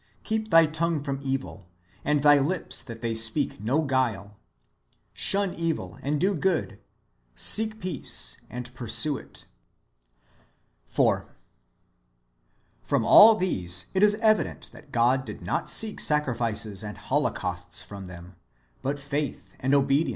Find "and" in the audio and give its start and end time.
2.03-2.23, 6.01-6.19, 8.49-8.73, 16.83-16.97, 19.59-19.75